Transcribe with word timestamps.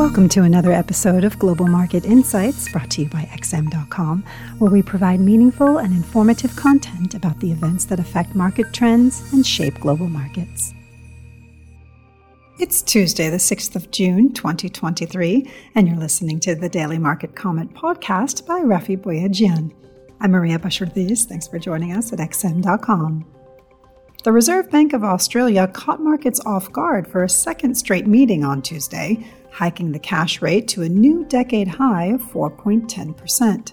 Welcome 0.00 0.30
to 0.30 0.44
another 0.44 0.72
episode 0.72 1.24
of 1.24 1.38
Global 1.38 1.66
Market 1.66 2.06
Insights 2.06 2.72
brought 2.72 2.88
to 2.92 3.02
you 3.02 3.08
by 3.10 3.28
XM.com, 3.34 4.24
where 4.56 4.70
we 4.70 4.80
provide 4.80 5.20
meaningful 5.20 5.76
and 5.76 5.92
informative 5.92 6.56
content 6.56 7.12
about 7.12 7.38
the 7.38 7.52
events 7.52 7.84
that 7.84 8.00
affect 8.00 8.34
market 8.34 8.72
trends 8.72 9.30
and 9.34 9.46
shape 9.46 9.78
global 9.78 10.08
markets. 10.08 10.72
It's 12.58 12.80
Tuesday, 12.80 13.28
the 13.28 13.36
6th 13.36 13.76
of 13.76 13.90
June, 13.90 14.32
2023, 14.32 15.46
and 15.74 15.86
you're 15.86 15.98
listening 15.98 16.40
to 16.40 16.54
the 16.54 16.70
Daily 16.70 16.96
Market 16.96 17.36
Comment 17.36 17.70
podcast 17.74 18.46
by 18.46 18.60
Raffi 18.60 18.96
Boyadjian. 18.96 19.70
I'm 20.18 20.30
Maria 20.30 20.58
Bashardis. 20.58 21.26
Thanks 21.26 21.46
for 21.46 21.58
joining 21.58 21.92
us 21.92 22.10
at 22.10 22.20
XM.com. 22.20 23.26
The 24.22 24.32
Reserve 24.32 24.70
Bank 24.70 24.92
of 24.92 25.02
Australia 25.02 25.66
caught 25.66 25.98
markets 25.98 26.40
off 26.44 26.70
guard 26.70 27.08
for 27.08 27.24
a 27.24 27.28
second 27.28 27.74
straight 27.74 28.06
meeting 28.06 28.44
on 28.44 28.60
Tuesday, 28.60 29.26
hiking 29.50 29.92
the 29.92 29.98
cash 29.98 30.42
rate 30.42 30.68
to 30.68 30.82
a 30.82 30.88
new 30.90 31.24
decade 31.24 31.68
high 31.68 32.06
of 32.06 32.20
4.10%. 32.20 33.72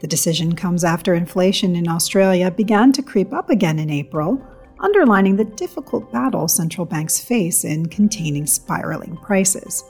The 0.00 0.06
decision 0.06 0.54
comes 0.54 0.84
after 0.84 1.12
inflation 1.12 1.76
in 1.76 1.86
Australia 1.86 2.50
began 2.50 2.92
to 2.92 3.02
creep 3.02 3.34
up 3.34 3.50
again 3.50 3.78
in 3.78 3.90
April, 3.90 4.42
underlining 4.80 5.36
the 5.36 5.44
difficult 5.44 6.10
battle 6.10 6.48
central 6.48 6.86
banks 6.86 7.20
face 7.20 7.62
in 7.62 7.84
containing 7.84 8.46
spiraling 8.46 9.18
prices. 9.18 9.84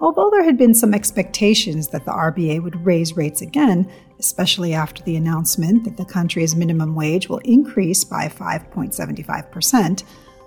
Although 0.00 0.30
there 0.30 0.44
had 0.44 0.58
been 0.58 0.74
some 0.74 0.92
expectations 0.92 1.86
that 1.88 2.04
the 2.04 2.10
RBA 2.10 2.64
would 2.64 2.84
raise 2.84 3.16
rates 3.16 3.42
again, 3.42 3.88
especially 4.24 4.72
after 4.72 5.02
the 5.02 5.16
announcement 5.16 5.84
that 5.84 5.96
the 5.96 6.04
country's 6.04 6.56
minimum 6.56 6.94
wage 6.94 7.28
will 7.28 7.38
increase 7.38 8.04
by 8.04 8.26
5.75%, 8.26 10.04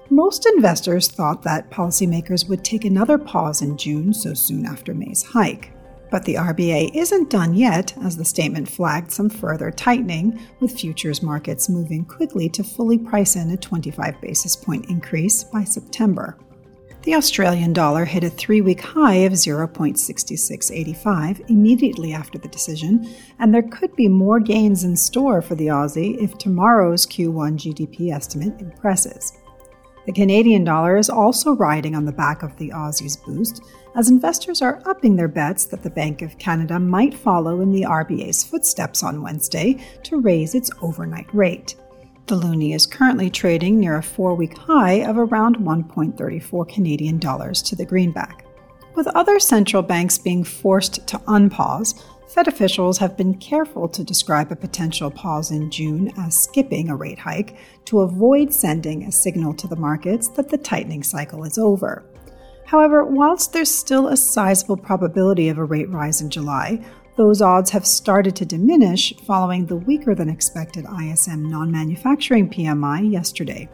most 0.09 0.45
investors 0.45 1.08
thought 1.09 1.44
that 1.44 1.70
policymakers 1.70 2.48
would 2.50 2.63
take 2.63 2.86
another 2.86 3.17
pause 3.17 3.62
in 3.62 3.77
June 3.77 4.13
so 4.13 4.34
soon 4.34 4.66
after 4.66 4.94
May's 4.94 5.23
hike. 5.23 5.72
But 6.09 6.23
the 6.23 6.36
RBA 6.36 6.95
isn't 6.95 7.30
done 7.30 7.53
yet, 7.53 7.94
as 8.03 8.16
the 8.16 8.23
statement 8.23 8.69
flagged 8.69 9.11
some 9.11 9.30
further 9.30 9.69
tightening, 9.69 10.39
with 10.62 10.80
futures 10.80 11.22
markets 11.22 11.67
moving 11.67 12.06
quickly 12.06 12.47
to 12.50 12.64
fully 12.64 12.97
price 12.97 13.36
in 13.36 13.52
a 13.52 13.58
25 13.58 14.22
basis 14.22 14.56
point 14.56 14.89
increase 14.89 15.44
by 15.44 15.66
September. 15.66 16.38
The 17.08 17.16
Australian 17.16 17.72
dollar 17.72 18.03
hit 18.03 18.25
a 18.25 18.30
three 18.30 18.59
week 18.59 18.81
high 18.81 19.19
of 19.19 19.31
0.6685 19.31 21.50
immediately 21.50 22.11
after 22.11 22.38
the 22.38 22.50
decision, 22.50 23.09
and 23.39 23.53
there 23.53 23.61
could 23.61 23.95
be 23.95 24.09
more 24.09 24.41
gains 24.41 24.83
in 24.83 24.97
store 24.97 25.41
for 25.41 25.55
the 25.55 25.67
Aussie 25.67 26.22
if 26.22 26.38
tomorrow's 26.38 27.05
Q1 27.05 27.59
GDP 27.59 28.13
estimate 28.13 28.59
impresses. 28.59 29.38
The 30.05 30.11
Canadian 30.11 30.66
dollar 30.66 30.97
is 30.97 31.09
also 31.09 31.55
riding 31.55 31.95
on 31.95 32.03
the 32.03 32.11
back 32.11 32.44
of 32.44 32.58
the 32.58 32.72
Aussie's 32.72 33.16
boost, 33.16 33.63
as 33.95 34.09
investors 34.09 34.61
are 34.61 34.81
upping 34.85 35.16
their 35.16 35.30
bets 35.30 35.63
that 35.67 35.83
the 35.83 35.89
Bank 35.89 36.22
of 36.22 36.38
Canada 36.38 36.78
might 36.78 37.13
follow 37.13 37.61
in 37.61 37.72
the 37.72 37.83
RBA's 37.83 38.44
footsteps 38.44 39.02
on 39.02 39.22
Wednesday 39.22 39.81
to 40.03 40.19
raise 40.19 40.55
its 40.55 40.72
overnight 40.81 41.33
rate. 41.33 41.73
The 42.28 42.36
loonie 42.36 42.75
is 42.75 42.86
currently 42.86 43.30
trading 43.30 43.80
near 43.80 43.95
a 43.95 44.03
four 44.03 44.36
week 44.36 44.58
high 44.58 45.06
of 45.06 45.17
around 45.17 45.59
1.34 45.59 46.67
Canadian 46.67 47.19
dollars 47.19 47.61
to 47.61 47.75
the 47.78 47.86
greenback. 47.86 48.44
With 48.95 49.08
other 49.16 49.39
central 49.39 49.81
banks 49.81 50.17
being 50.17 50.44
forced 50.44 51.08
to 51.08 51.19
unpause, 51.19 52.03
Fed 52.28 52.50
officials 52.50 52.97
have 52.97 53.16
been 53.16 53.36
careful 53.36 53.88
to 53.88 54.03
describe 54.03 54.52
a 54.52 54.58
potential 54.58 55.09
pause 55.09 55.52
in 55.52 55.72
June 55.72 56.11
as 56.17 56.38
skipping 56.38 56.89
a 56.89 56.97
rate 56.97 57.17
hike 57.17 57.56
to 57.86 58.02
avoid 58.02 58.53
sending 58.53 59.06
a 59.06 59.12
signal 59.12 59.53
to 59.53 59.67
the 59.67 59.78
markets 59.78 60.28
that 60.28 60.50
the 60.50 60.58
tightening 60.58 61.03
cycle 61.03 61.45
is 61.45 61.58
over. 61.58 62.03
However, 62.66 63.06
whilst 63.06 63.53
there's 63.53 63.73
still 63.73 64.09
a 64.09 64.17
sizable 64.17 64.75
probability 64.75 65.47
of 65.47 65.59
a 65.59 65.64
rate 65.64 65.89
rise 65.89 66.19
in 66.19 66.30
July, 66.30 66.84
those 67.17 67.41
odds 67.41 67.71
have 67.71 67.85
started 67.85 68.35
to 68.35 68.45
diminish 68.45 69.11
following 69.25 69.65
the 69.65 69.75
weaker 69.75 70.13
than 70.13 70.29
expected 70.29 70.85
ISM 71.01 71.50
non 71.50 71.72
manufacturing 71.72 72.47
PMI 72.47 73.11
yesterday. 73.11 73.67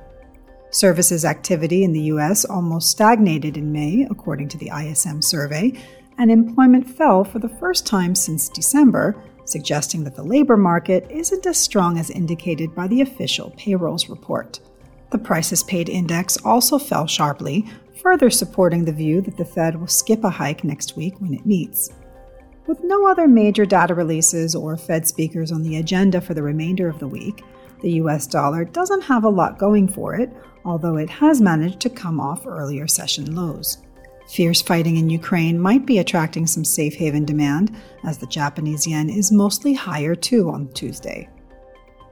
Services 0.71 1.25
activity 1.25 1.83
in 1.83 1.91
the 1.91 2.03
US 2.13 2.45
almost 2.45 2.89
stagnated 2.89 3.57
in 3.57 3.71
May, 3.71 4.07
according 4.09 4.47
to 4.47 4.57
the 4.57 4.71
ISM 4.73 5.21
survey, 5.21 5.73
and 6.17 6.31
employment 6.31 6.89
fell 6.89 7.25
for 7.25 7.39
the 7.39 7.49
first 7.49 7.85
time 7.85 8.15
since 8.15 8.47
December, 8.47 9.21
suggesting 9.43 10.05
that 10.05 10.15
the 10.15 10.23
labor 10.23 10.55
market 10.55 11.05
isn't 11.11 11.45
as 11.45 11.59
strong 11.59 11.99
as 11.99 12.09
indicated 12.09 12.73
by 12.73 12.87
the 12.87 13.01
official 13.01 13.53
payrolls 13.57 14.07
report. 14.07 14.61
The 15.11 15.17
prices 15.17 15.63
paid 15.63 15.89
index 15.89 16.37
also 16.45 16.79
fell 16.79 17.07
sharply, 17.07 17.65
further 18.01 18.29
supporting 18.29 18.85
the 18.85 18.93
view 18.93 19.19
that 19.21 19.35
the 19.35 19.45
Fed 19.45 19.77
will 19.79 19.87
skip 19.87 20.23
a 20.23 20.29
hike 20.29 20.63
next 20.63 20.95
week 20.95 21.19
when 21.19 21.33
it 21.33 21.45
meets. 21.45 21.89
With 22.65 22.81
no 22.81 23.07
other 23.07 23.27
major 23.27 23.65
data 23.65 23.93
releases 23.93 24.55
or 24.55 24.77
Fed 24.77 25.05
speakers 25.05 25.51
on 25.51 25.63
the 25.63 25.77
agenda 25.77 26.21
for 26.21 26.33
the 26.33 26.43
remainder 26.43 26.87
of 26.87 26.97
the 26.99 27.07
week, 27.07 27.43
the 27.81 27.91
US 27.93 28.25
dollar 28.25 28.63
doesn't 28.63 29.01
have 29.01 29.25
a 29.25 29.29
lot 29.29 29.59
going 29.59 29.87
for 29.87 30.15
it, 30.15 30.31
although 30.63 30.95
it 30.95 31.09
has 31.09 31.41
managed 31.41 31.81
to 31.81 31.89
come 31.89 32.21
off 32.21 32.47
earlier 32.47 32.87
session 32.87 33.35
lows. 33.35 33.79
Fierce 34.29 34.61
fighting 34.61 34.95
in 34.95 35.09
Ukraine 35.09 35.59
might 35.59 35.85
be 35.85 35.97
attracting 35.97 36.47
some 36.47 36.63
safe 36.63 36.95
haven 36.95 37.25
demand, 37.25 37.75
as 38.05 38.17
the 38.17 38.27
Japanese 38.27 38.87
yen 38.87 39.09
is 39.09 39.29
mostly 39.31 39.73
higher 39.73 40.15
too 40.15 40.49
on 40.49 40.69
Tuesday. 40.69 41.27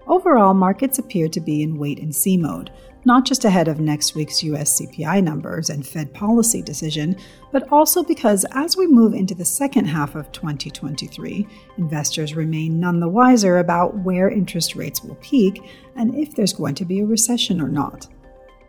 Overall, 0.07 0.53
markets 0.53 0.99
appear 0.99 1.29
to 1.29 1.39
be 1.39 1.63
in 1.63 1.77
wait 1.77 1.99
and 1.99 2.13
see 2.13 2.35
mode, 2.35 2.71
not 3.05 3.25
just 3.25 3.45
ahead 3.45 3.67
of 3.67 3.79
next 3.79 4.15
week's 4.15 4.43
US 4.43 4.79
CPI 4.79 5.23
numbers 5.23 5.69
and 5.69 5.85
Fed 5.85 6.13
policy 6.13 6.61
decision, 6.61 7.15
but 7.51 7.71
also 7.71 8.03
because 8.03 8.45
as 8.51 8.77
we 8.77 8.87
move 8.87 9.13
into 9.13 9.35
the 9.35 9.45
second 9.45 9.85
half 9.85 10.15
of 10.15 10.31
2023, 10.31 11.47
investors 11.77 12.35
remain 12.35 12.79
none 12.79 12.99
the 12.99 13.09
wiser 13.09 13.59
about 13.59 13.97
where 13.99 14.29
interest 14.29 14.75
rates 14.75 15.03
will 15.03 15.15
peak 15.15 15.63
and 15.95 16.15
if 16.15 16.35
there's 16.35 16.53
going 16.53 16.75
to 16.75 16.85
be 16.85 16.99
a 16.99 17.05
recession 17.05 17.59
or 17.61 17.69
not. 17.69 18.07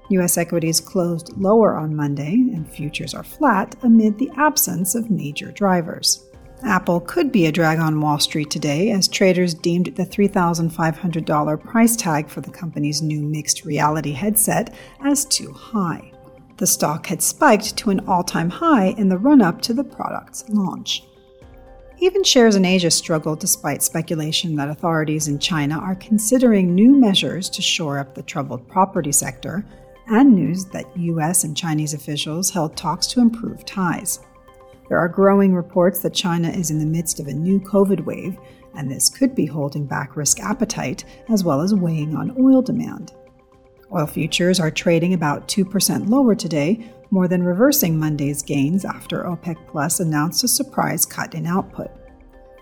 U.S. 0.09 0.37
equities 0.37 0.81
closed 0.81 1.32
lower 1.38 1.76
on 1.76 1.97
Monday, 1.97 2.34
and 2.34 2.70
futures 2.70 3.14
are 3.14 3.22
flat 3.22 3.75
amid 3.82 4.19
the 4.19 4.31
absence 4.37 4.94
of 4.94 5.10
major 5.10 5.50
drivers. 5.53 6.26
Apple 6.64 7.00
could 7.00 7.32
be 7.32 7.46
a 7.46 7.52
drag 7.52 7.78
on 7.78 8.00
Wall 8.00 8.18
Street 8.18 8.50
today 8.50 8.90
as 8.90 9.08
traders 9.08 9.52
deemed 9.52 9.86
the 9.96 10.06
$3,500 10.06 11.64
price 11.64 11.96
tag 11.96 12.28
for 12.28 12.40
the 12.40 12.50
company's 12.50 13.02
new 13.02 13.22
mixed 13.22 13.64
reality 13.64 14.12
headset 14.12 14.74
as 15.00 15.24
too 15.24 15.52
high. 15.52 16.12
The 16.58 16.66
stock 16.66 17.06
had 17.06 17.20
spiked 17.20 17.76
to 17.78 17.90
an 17.90 18.00
all 18.06 18.22
time 18.22 18.48
high 18.48 18.94
in 18.98 19.08
the 19.08 19.18
run 19.18 19.42
up 19.42 19.60
to 19.62 19.74
the 19.74 19.82
product's 19.82 20.48
launch. 20.48 21.04
Even 21.98 22.22
shares 22.22 22.56
in 22.56 22.64
Asia 22.64 22.90
struggled 22.90 23.40
despite 23.40 23.82
speculation 23.82 24.54
that 24.56 24.68
authorities 24.68 25.28
in 25.28 25.38
China 25.38 25.78
are 25.78 25.96
considering 25.96 26.74
new 26.74 26.96
measures 26.96 27.48
to 27.50 27.62
shore 27.62 27.98
up 27.98 28.14
the 28.14 28.22
troubled 28.22 28.68
property 28.68 29.12
sector 29.12 29.64
and 30.08 30.34
news 30.34 30.64
that 30.66 30.96
US 30.96 31.44
and 31.44 31.56
Chinese 31.56 31.94
officials 31.94 32.50
held 32.50 32.76
talks 32.76 33.06
to 33.08 33.20
improve 33.20 33.64
ties. 33.64 34.20
There 34.92 34.98
are 34.98 35.08
growing 35.08 35.54
reports 35.54 36.00
that 36.00 36.12
China 36.12 36.50
is 36.50 36.70
in 36.70 36.78
the 36.78 36.84
midst 36.84 37.19
of 37.19 37.26
a 37.26 37.32
new 37.32 37.58
COVID 37.58 38.04
wave, 38.04 38.36
and 38.75 38.91
this 38.91 39.08
could 39.08 39.34
be 39.34 39.47
holding 39.47 39.86
back 39.86 40.16
risk 40.16 40.38
appetite 40.41 41.06
as 41.30 41.42
well 41.42 41.62
as 41.62 41.75
weighing 41.75 42.14
on 42.14 42.36
oil 42.38 42.60
demand. 42.60 43.14
Oil 43.91 44.06
futures 44.06 44.60
are 44.60 44.70
trading 44.70 45.14
about 45.14 45.48
2% 45.48 46.10
lower 46.10 46.34
today, 46.34 46.92
more 47.10 47.26
than 47.26 47.42
reversing 47.42 47.98
Monday's 47.98 48.42
gains 48.42 48.84
after 48.84 49.25
OPEC 49.25 49.56
Plus 49.66 49.98
announced 49.98 50.44
a 50.44 50.48
surprise 50.48 51.06
cut 51.06 51.34
in 51.34 51.47
output. 51.47 51.91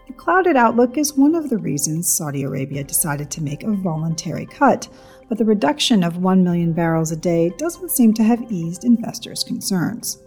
The 0.07 0.13
clouded 0.13 0.55
outlook 0.55 0.99
is 0.99 1.17
one 1.17 1.35
of 1.35 1.51
the 1.51 1.59
reasons 1.59 2.17
Saudi 2.17 2.45
Arabia 2.45 2.85
decided 2.85 3.29
to 3.33 3.43
make 3.43 3.65
a 3.65 3.73
voluntary 3.73 4.47
cut, 4.47 4.87
but 5.29 5.37
the 5.37 5.45
reduction 5.45 6.05
of 6.05 6.19
1 6.19 6.45
million 6.45 6.75
barrels 6.75 7.11
a 7.11 7.17
day 7.17 7.51
doesn't 7.59 7.91
seem 7.91 8.15
to 8.15 8.23
have 8.23 8.53
eased 8.53 8.85
investors' 8.85 9.43
concerns. 9.43 10.23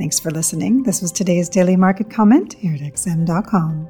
Thanks 0.00 0.18
for 0.18 0.30
listening. 0.30 0.82
This 0.82 1.02
was 1.02 1.12
today's 1.12 1.50
Daily 1.50 1.76
Market 1.76 2.08
Comment 2.08 2.54
here 2.54 2.72
at 2.72 2.80
XM.com. 2.80 3.86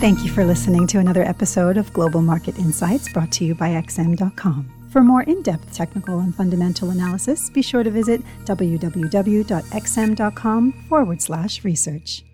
Thank 0.00 0.24
you 0.24 0.30
for 0.30 0.42
listening 0.42 0.86
to 0.86 1.00
another 1.00 1.22
episode 1.22 1.76
of 1.76 1.92
Global 1.92 2.22
Market 2.22 2.58
Insights 2.58 3.12
brought 3.12 3.30
to 3.32 3.44
you 3.44 3.54
by 3.54 3.72
XM.com. 3.72 4.88
For 4.90 5.02
more 5.02 5.24
in 5.24 5.42
depth 5.42 5.70
technical 5.74 6.20
and 6.20 6.34
fundamental 6.34 6.88
analysis, 6.88 7.50
be 7.50 7.60
sure 7.60 7.82
to 7.82 7.90
visit 7.90 8.22
www.xm.com 8.46 9.52
forward 10.88 11.20
slash 11.20 11.62
research. 11.62 12.24